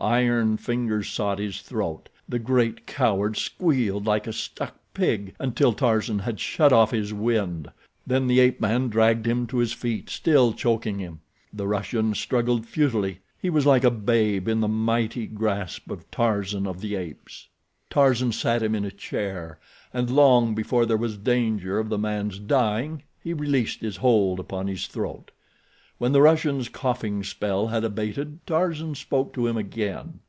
Iron 0.00 0.56
fingers 0.58 1.08
sought 1.08 1.40
his 1.40 1.60
throat—the 1.60 2.38
great 2.38 2.86
coward 2.86 3.36
squealed 3.36 4.06
like 4.06 4.28
a 4.28 4.32
stuck 4.32 4.76
pig, 4.94 5.34
until 5.40 5.72
Tarzan 5.72 6.20
had 6.20 6.38
shut 6.38 6.72
off 6.72 6.92
his 6.92 7.12
wind. 7.12 7.68
Then 8.06 8.28
the 8.28 8.38
ape 8.38 8.60
man 8.60 8.90
dragged 8.90 9.26
him 9.26 9.48
to 9.48 9.56
his 9.58 9.72
feet, 9.72 10.08
still 10.08 10.52
choking 10.52 11.00
him. 11.00 11.18
The 11.52 11.66
Russian 11.66 12.14
struggled 12.14 12.64
futilely—he 12.64 13.50
was 13.50 13.66
like 13.66 13.82
a 13.82 13.90
babe 13.90 14.46
in 14.46 14.60
the 14.60 14.68
mighty 14.68 15.26
grasp 15.26 15.90
of 15.90 16.08
Tarzan 16.12 16.68
of 16.68 16.80
the 16.80 16.94
Apes. 16.94 17.48
Tarzan 17.90 18.30
sat 18.30 18.62
him 18.62 18.76
in 18.76 18.84
a 18.84 18.92
chair, 18.92 19.58
and 19.92 20.08
long 20.10 20.54
before 20.54 20.86
there 20.86 20.96
was 20.96 21.18
danger 21.18 21.80
of 21.80 21.88
the 21.88 21.98
man's 21.98 22.38
dying 22.38 23.02
he 23.20 23.32
released 23.34 23.80
his 23.80 23.96
hold 23.96 24.38
upon 24.38 24.68
his 24.68 24.86
throat. 24.86 25.32
When 25.96 26.12
the 26.12 26.22
Russian's 26.22 26.68
coughing 26.68 27.24
spell 27.24 27.66
had 27.66 27.82
abated 27.82 28.46
Tarzan 28.46 28.94
spoke 28.94 29.32
to 29.34 29.48
him 29.48 29.56
again. 29.56 30.20